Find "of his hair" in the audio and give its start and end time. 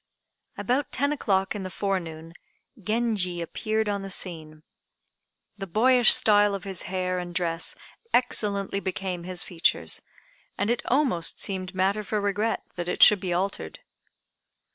6.55-7.19